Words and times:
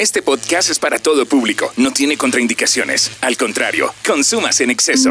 Este 0.00 0.22
podcast 0.22 0.70
es 0.70 0.78
para 0.78 0.98
todo 0.98 1.26
público, 1.26 1.74
no 1.76 1.92
tiene 1.92 2.16
contraindicaciones. 2.16 3.10
Al 3.20 3.36
contrario, 3.36 3.92
consumas 4.02 4.58
en 4.62 4.70
exceso. 4.70 5.10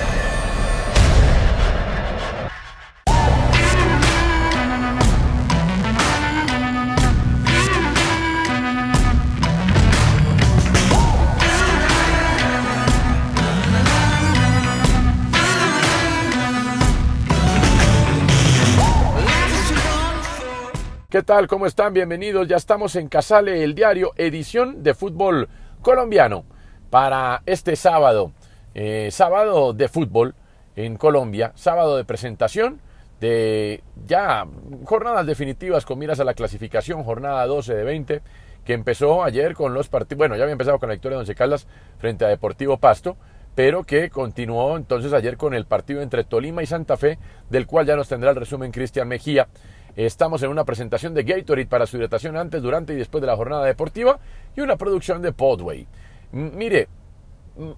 ¿Qué 21.11 21.23
tal? 21.23 21.49
¿Cómo 21.49 21.65
están? 21.65 21.93
Bienvenidos. 21.93 22.47
Ya 22.47 22.55
estamos 22.55 22.95
en 22.95 23.09
Casale, 23.09 23.65
el 23.65 23.75
diario, 23.75 24.13
edición 24.15 24.81
de 24.81 24.93
fútbol 24.93 25.49
colombiano 25.81 26.45
para 26.89 27.43
este 27.45 27.75
sábado. 27.75 28.31
Eh, 28.73 29.09
sábado 29.11 29.73
de 29.73 29.89
fútbol 29.89 30.35
en 30.77 30.95
Colombia, 30.95 31.51
sábado 31.53 31.97
de 31.97 32.05
presentación 32.05 32.79
de 33.19 33.83
ya 34.07 34.47
jornadas 34.85 35.25
definitivas 35.25 35.83
con 35.83 35.99
miras 35.99 36.21
a 36.21 36.23
la 36.23 36.33
clasificación, 36.33 37.03
jornada 37.03 37.45
12 37.45 37.75
de 37.75 37.83
20, 37.83 38.21
que 38.63 38.71
empezó 38.71 39.21
ayer 39.25 39.53
con 39.53 39.73
los 39.73 39.89
partidos, 39.89 40.19
bueno, 40.19 40.37
ya 40.37 40.43
había 40.43 40.53
empezado 40.53 40.79
con 40.79 40.87
la 40.87 40.95
victoria 40.95 41.17
de 41.17 41.23
Once 41.23 41.35
Caldas 41.35 41.67
frente 41.97 42.23
a 42.23 42.29
Deportivo 42.29 42.77
Pasto, 42.77 43.17
pero 43.53 43.83
que 43.83 44.09
continuó 44.09 44.77
entonces 44.77 45.11
ayer 45.11 45.35
con 45.35 45.53
el 45.53 45.65
partido 45.65 46.01
entre 46.01 46.23
Tolima 46.23 46.63
y 46.63 46.67
Santa 46.67 46.95
Fe, 46.95 47.19
del 47.49 47.67
cual 47.67 47.85
ya 47.85 47.97
nos 47.97 48.07
tendrá 48.07 48.29
el 48.29 48.37
resumen 48.37 48.71
Cristian 48.71 49.09
Mejía. 49.09 49.49
Estamos 49.95 50.41
en 50.41 50.49
una 50.49 50.63
presentación 50.63 51.13
de 51.13 51.23
Gatorade 51.23 51.67
para 51.67 51.85
su 51.85 51.97
hidratación 51.97 52.37
antes, 52.37 52.61
durante 52.61 52.93
y 52.93 52.95
después 52.95 53.21
de 53.21 53.27
la 53.27 53.35
jornada 53.35 53.65
deportiva 53.65 54.19
y 54.55 54.61
una 54.61 54.77
producción 54.77 55.21
de 55.21 55.33
Podway. 55.33 55.85
Mire, 56.31 56.87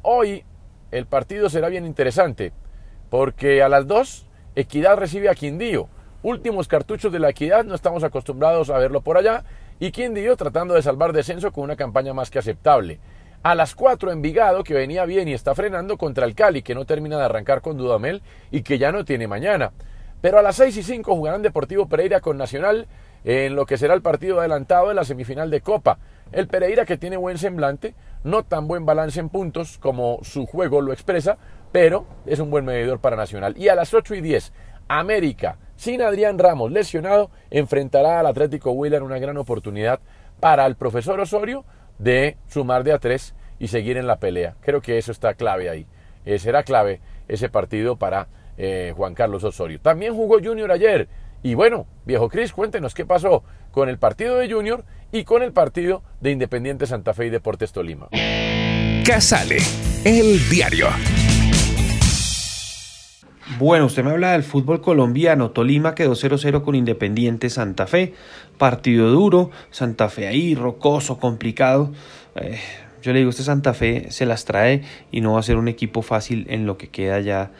hoy 0.03 0.43
el 0.91 1.07
partido 1.07 1.49
será 1.49 1.69
bien 1.69 1.85
interesante 1.85 2.51
porque 3.09 3.63
a 3.63 3.69
las 3.69 3.87
2 3.87 4.27
Equidad 4.55 4.97
recibe 4.97 5.29
a 5.29 5.35
Quindío. 5.35 5.89
Últimos 6.21 6.67
cartuchos 6.67 7.11
de 7.11 7.17
la 7.17 7.29
Equidad, 7.29 7.65
no 7.65 7.73
estamos 7.73 8.03
acostumbrados 8.03 8.69
a 8.69 8.77
verlo 8.77 9.01
por 9.01 9.17
allá. 9.17 9.43
Y 9.79 9.91
Quindío 9.91 10.37
tratando 10.37 10.75
de 10.75 10.83
salvar 10.83 11.13
descenso 11.13 11.51
con 11.51 11.63
una 11.63 11.75
campaña 11.75 12.13
más 12.13 12.29
que 12.29 12.37
aceptable. 12.37 12.99
A 13.41 13.55
las 13.55 13.73
4 13.73 14.11
Envigado, 14.11 14.63
que 14.63 14.75
venía 14.75 15.05
bien 15.05 15.27
y 15.27 15.33
está 15.33 15.55
frenando 15.55 15.97
contra 15.97 16.25
el 16.25 16.35
Cali, 16.35 16.61
que 16.61 16.75
no 16.75 16.85
termina 16.85 17.17
de 17.17 17.25
arrancar 17.25 17.61
con 17.61 17.75
Dudamel 17.75 18.21
y 18.51 18.61
que 18.61 18.77
ya 18.77 18.91
no 18.91 19.03
tiene 19.03 19.27
mañana. 19.27 19.71
Pero 20.23 20.39
a 20.39 20.41
las 20.41 20.55
6 20.55 20.77
y 20.77 20.83
5 20.83 21.17
jugarán 21.17 21.41
Deportivo 21.41 21.89
Pereira 21.89 22.21
con 22.21 22.37
Nacional 22.37 22.87
en 23.25 23.57
lo 23.57 23.65
que 23.65 23.77
será 23.77 23.93
el 23.93 24.01
partido 24.01 24.39
adelantado 24.39 24.87
de 24.87 24.93
la 24.93 25.03
semifinal 25.03 25.49
de 25.49 25.59
Copa. 25.59 25.99
El 26.31 26.47
Pereira 26.47 26.85
que 26.85 26.95
tiene 26.97 27.17
buen 27.17 27.37
semblante, 27.37 27.93
no 28.23 28.43
tan 28.43 28.69
buen 28.69 28.85
balance 28.85 29.19
en 29.19 29.27
puntos 29.27 29.77
como 29.79 30.19
su 30.21 30.45
juego 30.45 30.79
lo 30.79 30.93
expresa, 30.93 31.37
pero 31.73 32.05
es 32.25 32.39
un 32.39 32.51
buen 32.51 32.63
medidor 32.63 33.01
para 33.01 33.17
Nacional. 33.17 33.57
Y 33.57 33.67
a 33.67 33.75
las 33.75 33.93
8 33.93 34.15
y 34.15 34.21
10, 34.21 34.53
América, 34.87 35.57
sin 35.75 36.01
Adrián 36.01 36.39
Ramos 36.39 36.71
lesionado, 36.71 37.29
enfrentará 37.51 38.21
al 38.21 38.27
Atlético 38.27 38.71
Huila 38.71 39.03
una 39.03 39.19
gran 39.19 39.35
oportunidad 39.35 39.99
para 40.39 40.65
el 40.65 40.77
profesor 40.77 41.19
Osorio 41.19 41.65
de 41.99 42.37
sumar 42.47 42.85
de 42.85 42.93
a 42.93 42.99
tres 42.99 43.35
y 43.59 43.67
seguir 43.67 43.97
en 43.97 44.07
la 44.07 44.19
pelea. 44.19 44.55
Creo 44.61 44.79
que 44.79 44.97
eso 44.97 45.11
está 45.11 45.33
clave 45.33 45.69
ahí. 45.69 45.85
Eh, 46.23 46.39
será 46.39 46.63
clave 46.63 47.01
ese 47.27 47.49
partido 47.49 47.97
para 47.97 48.29
eh, 48.57 48.93
Juan 48.95 49.13
Carlos 49.13 49.43
Osorio. 49.43 49.79
También 49.79 50.13
jugó 50.13 50.39
Junior 50.43 50.71
ayer. 50.71 51.07
Y 51.41 51.55
bueno, 51.55 51.87
viejo 52.05 52.29
Cris, 52.29 52.53
cuéntenos 52.53 52.93
qué 52.93 53.05
pasó 53.05 53.43
con 53.71 53.89
el 53.89 53.97
partido 53.97 54.37
de 54.37 54.51
Junior 54.51 54.85
y 55.11 55.25
con 55.25 55.43
el 55.43 55.51
partido 55.51 56.01
de 56.21 56.31
Independiente 56.31 56.87
Santa 56.87 57.13
Fe 57.13 57.27
y 57.27 57.29
Deportes 57.29 57.71
Tolima. 57.73 58.07
Casale, 59.05 59.57
el 60.05 60.49
diario. 60.49 60.87
Bueno, 63.59 63.85
usted 63.85 64.03
me 64.03 64.11
habla 64.11 64.31
del 64.31 64.43
fútbol 64.43 64.81
colombiano. 64.81 65.51
Tolima 65.51 65.93
quedó 65.93 66.13
0-0 66.13 66.63
con 66.63 66.75
Independiente 66.75 67.49
Santa 67.49 67.87
Fe. 67.87 68.13
Partido 68.57 69.11
duro. 69.11 69.51
Santa 69.69 70.09
Fe 70.09 70.27
ahí, 70.27 70.55
rocoso, 70.55 71.19
complicado. 71.19 71.91
Eh, 72.35 72.57
yo 73.01 73.11
le 73.11 73.19
digo, 73.19 73.29
este 73.29 73.43
Santa 73.43 73.73
Fe 73.73 74.07
se 74.11 74.25
las 74.25 74.45
trae 74.45 74.83
y 75.11 75.19
no 75.19 75.33
va 75.33 75.41
a 75.41 75.43
ser 75.43 75.57
un 75.57 75.67
equipo 75.67 76.01
fácil 76.01 76.47
en 76.49 76.65
lo 76.65 76.77
que 76.77 76.87
queda 76.87 77.19
ya 77.19 77.51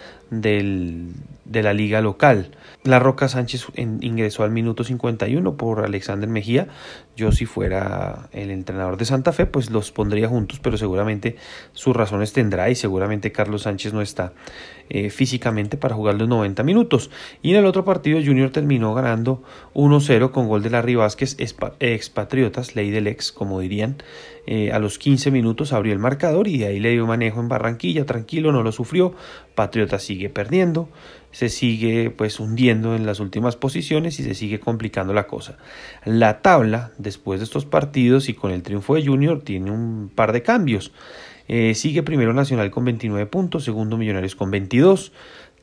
del, 0.42 1.10
de 1.46 1.64
la 1.64 1.74
liga 1.74 2.02
local. 2.02 2.52
La 2.84 3.00
Roca 3.00 3.28
Sánchez 3.30 3.68
ingresó 3.78 4.44
al 4.44 4.52
minuto 4.52 4.84
51 4.84 5.56
por 5.56 5.86
Alexander 5.86 6.28
Mejía. 6.30 6.68
Yo 7.16 7.32
si 7.32 7.46
fuera 7.46 8.28
el 8.34 8.50
entrenador 8.52 8.98
de 8.98 9.06
Santa 9.06 9.32
Fe, 9.32 9.46
pues 9.46 9.70
los 9.70 9.92
pondría 9.92 10.28
juntos, 10.28 10.60
pero 10.62 10.78
seguramente 10.78 11.38
sus 11.74 11.96
razones 11.96 12.34
tendrá 12.34 12.70
y 12.70 12.76
seguramente 12.76 13.32
Carlos 13.32 13.62
Sánchez 13.64 13.94
no 13.94 14.02
está 14.02 14.34
eh, 14.90 15.10
físicamente 15.12 15.78
para 15.78 15.96
jugar 15.96 16.16
los 16.16 16.28
90 16.28 16.64
minutos. 16.64 17.10
Y 17.42 17.52
en 17.52 17.58
el 17.58 17.66
otro 17.66 17.86
partido 17.86 18.20
Junior 18.24 18.50
terminó 18.50 18.94
ganando 18.94 19.44
1-0 19.76 20.32
con 20.32 20.48
gol 20.50 20.62
de 20.64 20.72
Larry 20.72 20.96
Vázquez, 20.96 21.38
expa- 21.38 21.74
expatriotas, 21.80 22.76
ley 22.76 22.92
del 22.92 23.08
ex, 23.08 23.32
como 23.32 23.60
dirían. 23.62 23.98
Eh, 24.46 24.74
a 24.74 24.80
los 24.80 24.98
15 25.00 25.32
minutos 25.32 25.72
abrió 25.72 25.94
el 25.94 26.00
marcador 26.00 26.50
y 26.50 26.58
de 26.58 26.66
ahí 26.68 26.80
le 26.82 26.92
dio 26.92 27.08
manejo 27.08 27.40
en 27.40 27.48
Barranquilla, 27.48 28.06
tranquilo, 28.06 28.52
no 28.52 28.62
lo 28.62 28.74
sufrió. 28.74 29.14
Patriota 29.56 30.00
sigue 30.00 30.23
perdiendo, 30.30 30.90
se 31.32 31.50
sigue 31.50 32.12
pues 32.12 32.40
hundiendo 32.40 32.96
en 32.96 33.06
las 33.06 33.20
últimas 33.20 33.56
posiciones 33.56 34.20
y 34.20 34.24
se 34.24 34.36
sigue 34.36 34.60
complicando 34.60 35.14
la 35.14 35.28
cosa. 35.28 35.58
La 36.06 36.42
tabla, 36.42 36.92
después 36.98 37.40
de 37.40 37.46
estos 37.46 37.66
partidos 37.66 38.30
y 38.30 38.34
con 38.34 38.52
el 38.52 38.64
triunfo 38.64 38.96
de 38.96 39.06
Junior, 39.06 39.42
tiene 39.42 39.72
un 39.72 40.12
par 40.14 40.32
de 40.32 40.44
cambios. 40.44 40.92
Eh, 41.48 41.76
sigue 41.76 42.04
primero 42.04 42.34
Nacional 42.34 42.72
con 42.72 42.86
29 42.86 43.26
puntos, 43.26 43.64
segundo 43.64 43.98
Millonarios 43.98 44.36
con 44.36 44.52
22, 44.52 45.12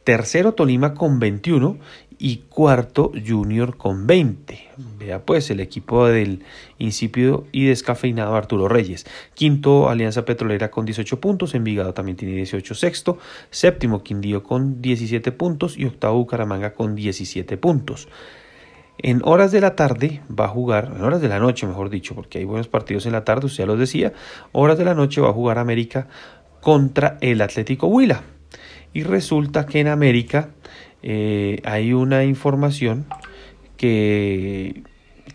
tercero 0.05 0.53
Tolima 0.55 0.95
con 0.95 1.19
21 1.19 1.79
y 2.19 2.39
cuarto 2.49 3.13
Junior 3.27 3.77
con 3.77 4.07
20. 4.07 4.69
Vea 5.01 5.25
pues 5.25 5.51
el 5.51 5.61
equipo 5.61 6.07
del 6.07 6.45
insípido 6.79 7.47
y 7.53 7.65
descafeinado 7.65 8.37
Arturo 8.37 8.69
Reyes. 8.69 9.07
Quinto 9.33 9.89
Alianza 9.89 10.27
Petrolera 10.27 10.71
con 10.71 10.85
18 10.85 11.21
puntos, 11.21 11.55
Envigado 11.55 11.95
también 11.95 12.19
tiene 12.19 12.35
18, 12.35 12.75
sexto, 12.75 13.19
séptimo 13.51 14.03
Quindío 14.03 14.43
con 14.43 14.83
17 14.83 15.33
puntos 15.33 15.79
y 15.79 15.87
octavo 15.87 16.19
Bucaramanga 16.19 16.75
con 16.75 16.95
17 16.95 17.57
puntos. 17.57 18.09
En 18.99 19.23
horas 19.25 19.53
de 19.53 19.63
la 19.63 19.75
tarde 19.75 20.21
va 20.39 20.45
a 20.45 20.49
jugar, 20.49 20.93
en 20.95 21.03
horas 21.03 21.23
de 21.23 21.29
la 21.29 21.39
noche 21.39 21.67
mejor 21.67 21.89
dicho, 21.89 22.15
porque 22.15 22.37
hay 22.37 22.45
buenos 22.45 22.69
partidos 22.69 23.07
en 23.07 23.13
la 23.13 23.25
tarde, 23.25 23.47
usted 23.47 23.65
ya 23.65 23.67
los 23.67 23.79
decía, 23.79 24.13
horas 24.53 24.77
de 24.77 24.85
la 24.85 24.95
noche 24.95 25.23
va 25.23 25.31
a 25.31 25.33
jugar 25.33 25.57
América 25.57 26.09
contra 26.61 27.17
el 27.23 27.41
Atlético 27.41 27.87
Huila. 27.87 28.21
Y 28.93 29.05
resulta 29.05 29.65
que 29.65 29.81
en 29.81 29.89
América 29.89 30.51
eh, 31.03 31.63
hay 31.65 31.95
una 31.95 32.25
información 32.25 33.07
que 33.81 34.83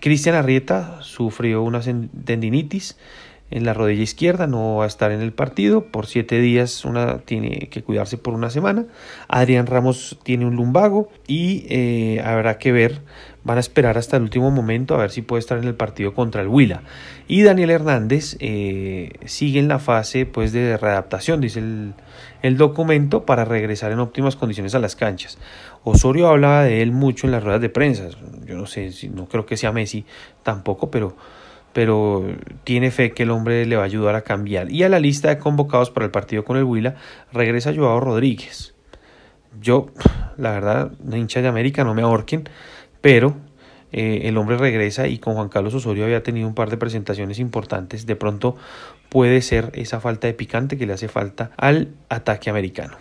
Cristian 0.01 0.36
Arrieta 0.36 1.01
sufrió 1.01 1.63
una 1.63 1.81
tendinitis, 1.81 2.95
en 3.51 3.63
la 3.63 3.74
rodilla 3.74 4.01
izquierda, 4.01 4.47
no 4.47 4.77
va 4.77 4.86
a 4.86 4.88
estar 4.88 5.12
en 5.12 5.21
el 5.21 5.31
partido 5.31 5.86
por 5.86 6.07
siete 6.07 6.39
días, 6.42 6.83
una, 6.83 7.19
tiene 7.19 7.69
que 7.69 7.83
cuidarse 7.83 8.18
por 8.18 8.33
una 8.33 8.50
semana. 8.50 8.86
Adrián 9.27 9.68
Ramos 9.68 10.18
tiene 10.24 10.45
un 10.45 10.56
lumbago 10.56 11.09
y 11.27 11.65
eh, 11.69 12.21
habrá 12.25 12.57
que 12.57 12.71
ver, 12.71 13.01
van 13.44 13.57
a 13.57 13.59
esperar 13.59 14.00
hasta 14.00 14.18
el 14.18 14.24
último 14.24 14.50
momento 14.50 14.95
a 14.95 14.97
ver 14.97 15.12
si 15.12 15.21
puede 15.21 15.42
estar 15.42 15.59
en 15.59 15.65
el 15.65 15.75
partido 15.75 16.15
contra 16.15 16.42
el 16.42 16.47
Huila. 16.47 16.81
Y 17.27 17.44
Daniel 17.44 17.69
Hernández 17.69 18.36
eh, 18.39 19.12
sigue 19.25 19.59
en 19.59 19.68
la 19.68 19.77
fase 19.77 20.25
pues, 20.25 20.51
de 20.51 20.75
readaptación, 20.77 21.39
dice 21.39 21.59
el, 21.59 21.94
el 22.42 22.57
documento, 22.57 23.25
para 23.25 23.45
regresar 23.45 23.92
en 23.92 24.00
óptimas 24.00 24.36
condiciones 24.36 24.74
a 24.74 24.80
las 24.80 24.95
canchas. 24.95 25.38
Osorio 25.83 26.30
hablaba 26.30 26.63
de 26.63 26.81
él 26.81 26.92
mucho 26.92 27.27
en 27.27 27.31
las 27.31 27.44
ruedas 27.44 27.62
de 27.62 27.69
prensa, 27.69 28.09
yo 28.44 28.56
no 28.56 28.65
sé, 28.65 28.92
no 29.13 29.27
creo 29.27 29.45
que 29.45 29.56
sea 29.56 29.71
Messi 29.71 30.03
tampoco, 30.42 30.89
pero 30.89 31.15
pero 31.75 32.24
tiene 32.63 32.89
fe 32.89 33.12
que 33.12 33.24
el 33.24 33.31
hombre 33.31 33.66
le 33.66 33.75
va 33.75 33.81
a 33.81 33.86
ayudar 33.86 34.16
a 34.16 34.22
cambiar. 34.22 34.72
Y 34.72 34.83
a 34.83 34.89
la 34.89 34.98
lista 34.98 35.27
de 35.27 35.39
convocados 35.39 35.92
para 35.92 36.06
el 36.06 36.12
partido 36.12 36.45
con 36.45 36.56
el 36.56 36.63
Huila 36.63 36.95
regresa 37.33 37.75
Joao 37.75 38.00
Rodríguez. 38.00 38.74
Yo, 39.60 39.88
la 40.38 40.51
verdad, 40.51 40.94
hincha 41.12 41.42
de 41.42 41.50
América, 41.50 41.83
no 41.83 41.94
me 41.94 42.01
ahorquen, 42.01 42.48
pero 43.01 43.36
eh, 43.92 44.22
el 44.24 44.38
hombre 44.38 44.56
regresa 44.56 45.10
y 45.10 45.18
con 45.18 45.33
Juan 45.33 45.50
Carlos 45.50 45.74
Osorio 45.74 46.06
había 46.06 46.24
tenido 46.24 46.48
un 46.48 46.56
par 46.56 46.69
de 46.69 46.77
presentaciones 46.77 47.39
importantes. 47.39 48.06
De 48.06 48.16
pronto 48.16 48.56
puede 49.10 49.42
ser 49.42 49.71
esa 49.74 50.00
falta 50.00 50.28
de 50.28 50.33
picante 50.33 50.78
que 50.78 50.86
le 50.86 50.94
hace 50.94 51.10
falta 51.10 51.51
al 51.57 51.89
ataque 52.07 52.50
americano. 52.50 52.95